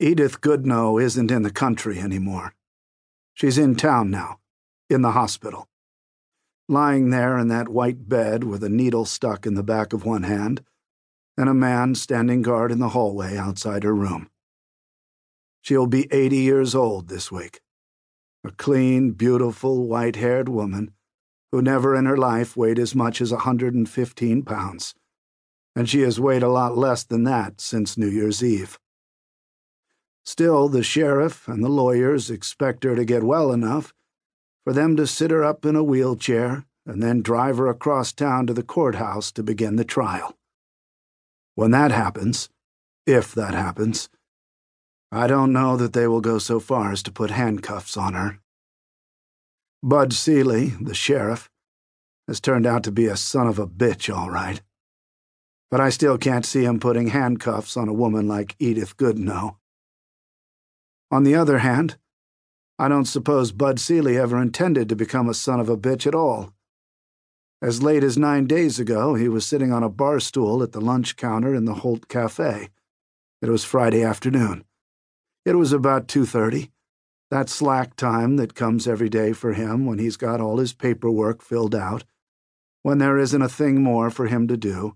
[0.00, 2.54] Edith Goodnough isn't in the country anymore.
[3.34, 4.38] She's in town now,
[4.88, 5.66] in the hospital.
[6.68, 10.22] Lying there in that white bed with a needle stuck in the back of one
[10.22, 10.62] hand,
[11.36, 14.30] and a man standing guard in the hallway outside her room.
[15.62, 17.60] She'll be 80 years old this week.
[18.44, 20.92] A clean, beautiful, white haired woman
[21.50, 24.94] who never in her life weighed as much as a 115 pounds,
[25.74, 28.78] and she has weighed a lot less than that since New Year's Eve.
[30.28, 33.94] Still, the sheriff and the lawyers expect her to get well enough
[34.62, 38.46] for them to sit her up in a wheelchair and then drive her across town
[38.46, 40.36] to the courthouse to begin the trial.
[41.54, 42.50] When that happens,
[43.06, 44.10] if that happens,
[45.10, 48.38] I don't know that they will go so far as to put handcuffs on her.
[49.82, 51.48] Bud Sealy, the sheriff,
[52.26, 54.60] has turned out to be a son of a bitch, all right.
[55.70, 59.56] But I still can't see him putting handcuffs on a woman like Edith Goodnough.
[61.10, 61.96] On the other hand,
[62.78, 66.14] I don't suppose Bud Sealy ever intended to become a son of a bitch at
[66.14, 66.52] all.
[67.60, 70.80] As late as nine days ago, he was sitting on a bar stool at the
[70.80, 72.68] lunch counter in the Holt Cafe.
[73.40, 74.64] It was Friday afternoon.
[75.44, 76.70] It was about 2.30,
[77.30, 81.42] that slack time that comes every day for him when he's got all his paperwork
[81.42, 82.04] filled out,
[82.82, 84.94] when there isn't a thing more for him to do,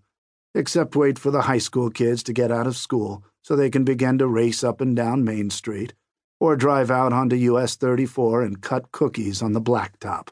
[0.54, 3.82] except wait for the high school kids to get out of school so they can
[3.82, 5.94] begin to race up and down Main Street,
[6.42, 10.30] or drive out onto US 34 and cut cookies on the blacktop.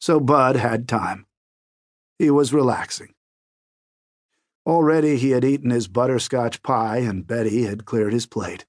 [0.00, 1.26] So Bud had time.
[2.18, 3.14] He was relaxing.
[4.66, 8.66] Already he had eaten his butterscotch pie, and Betty had cleared his plate.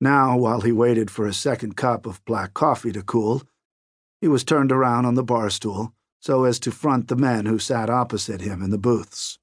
[0.00, 3.44] Now, while he waited for a second cup of black coffee to cool,
[4.20, 7.60] he was turned around on the bar stool so as to front the men who
[7.60, 9.38] sat opposite him in the booths.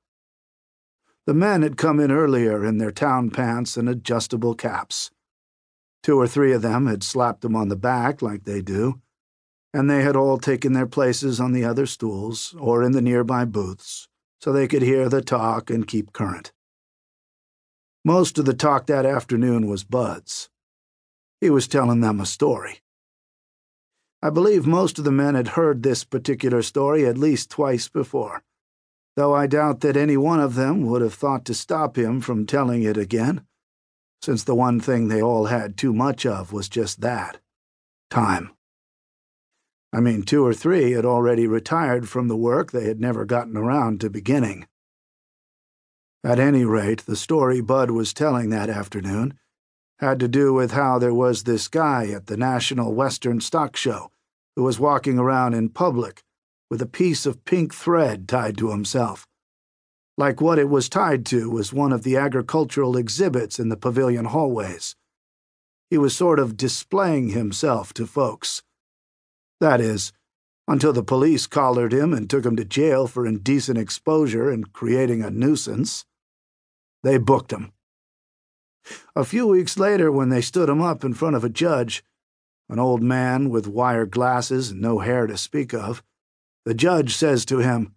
[1.26, 5.12] The men had come in earlier in their town pants and adjustable caps.
[6.06, 9.02] Two or three of them had slapped them on the back like they do,
[9.74, 13.44] and they had all taken their places on the other stools or in the nearby
[13.44, 14.08] booths
[14.40, 16.54] so they could hear the talk and keep current.
[18.04, 20.52] Most of the talk that afternoon was Bud's.
[21.42, 22.82] He was telling them a story.
[24.22, 28.44] I believe most of the men had heard this particular story at least twice before,
[29.16, 32.46] though I doubt that any one of them would have thought to stop him from
[32.46, 33.48] telling it again,
[34.26, 37.38] since the one thing they all had too much of was just that
[38.10, 38.50] time.
[39.94, 43.56] I mean, two or three had already retired from the work they had never gotten
[43.56, 44.68] around to beginning.
[46.24, 49.38] At any rate, the story Bud was telling that afternoon
[50.00, 54.12] had to do with how there was this guy at the National Western Stock Show
[54.56, 56.24] who was walking around in public
[56.72, 59.28] with a piece of pink thread tied to himself.
[60.18, 64.26] Like what it was tied to was one of the agricultural exhibits in the pavilion
[64.26, 64.96] hallways.
[65.90, 68.64] He was sort of displaying himself to folks.
[69.60, 70.14] That is,
[70.68, 75.22] until the police collared him and took him to jail for indecent exposure and creating
[75.22, 76.06] a nuisance.
[77.04, 77.72] They booked him.
[79.16, 82.04] A few weeks later, when they stood him up in front of a judge,
[82.70, 86.04] an old man with wire glasses and no hair to speak of,
[86.66, 87.94] the judge says to him,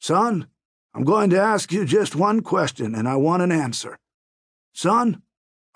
[0.00, 0.48] Son,
[0.98, 4.00] I'm going to ask you just one question, and I want an answer.
[4.72, 5.22] Son,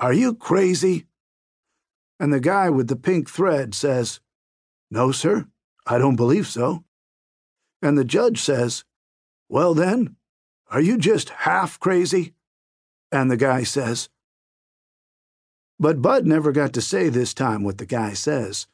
[0.01, 1.07] are you crazy?
[2.19, 4.19] And the guy with the pink thread says,
[4.91, 5.47] No, sir,
[5.87, 6.83] I don't believe so.
[7.81, 8.83] And the judge says,
[9.49, 10.17] Well, then,
[10.73, 12.35] are you just half crazy?
[13.13, 14.09] And the guy says,
[15.79, 18.67] But Bud never got to say this time what the guy says,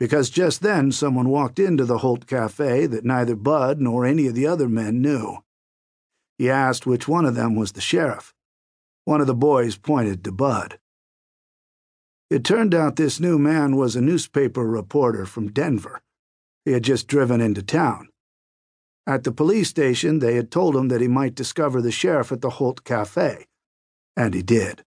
[0.00, 4.34] because just then someone walked into the Holt Cafe that neither Bud nor any of
[4.34, 5.44] the other men knew.
[6.38, 8.34] He asked which one of them was the sheriff.
[9.04, 10.78] One of the boys pointed to Bud.
[12.28, 16.02] It turned out this new man was a newspaper reporter from Denver.
[16.64, 18.08] He had just driven into town.
[19.06, 22.40] At the police station, they had told him that he might discover the sheriff at
[22.40, 23.46] the Holt Cafe
[24.16, 24.82] and he did.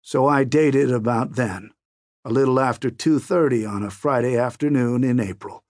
[0.00, 1.72] So I dated about then,
[2.24, 5.64] a little after 2:30 on a Friday afternoon in April,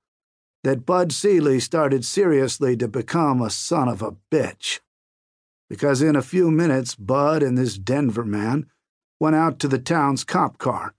[0.66, 4.80] that Bud Sealy started seriously to become a son of a bitch.
[5.70, 8.66] Because in a few minutes Bud and this Denver man
[9.20, 10.92] went out to the town's cop car.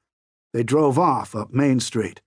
[0.53, 2.21] They drove off up Main Street.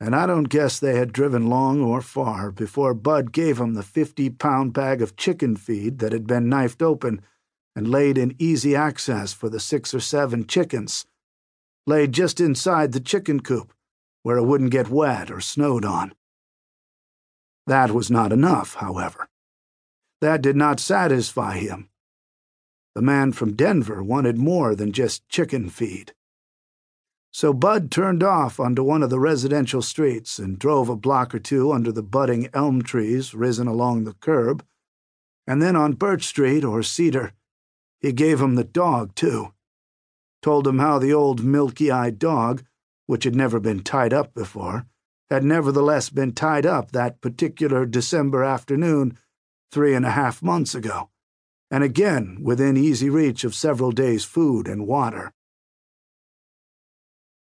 [0.00, 3.84] And I don't guess they had driven long or far before Bud gave him the
[3.84, 7.22] 50 pound bag of chicken feed that had been knifed open
[7.76, 11.06] and laid in easy access for the six or seven chickens,
[11.86, 13.72] laid just inside the chicken coop,
[14.24, 16.12] where it wouldn't get wet or snowed on.
[17.66, 19.28] That was not enough, however.
[20.20, 21.90] That did not satisfy him.
[22.94, 26.14] The man from Denver wanted more than just chicken feed.
[27.32, 31.38] So Bud turned off onto one of the residential streets and drove a block or
[31.38, 34.64] two under the budding elm trees risen along the curb.
[35.46, 37.32] And then on Birch Street or Cedar,
[38.00, 39.52] he gave him the dog, too.
[40.40, 42.64] Told him how the old milky eyed dog,
[43.06, 44.86] which had never been tied up before,
[45.30, 49.18] had nevertheless been tied up that particular December afternoon
[49.72, 51.10] three and a half months ago,
[51.70, 55.32] and again within easy reach of several days' food and water.